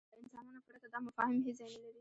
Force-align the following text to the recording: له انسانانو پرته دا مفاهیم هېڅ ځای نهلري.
له 0.11 0.15
انسانانو 0.23 0.65
پرته 0.67 0.87
دا 0.93 0.99
مفاهیم 1.07 1.41
هېڅ 1.47 1.55
ځای 1.59 1.69
نهلري. 1.71 1.89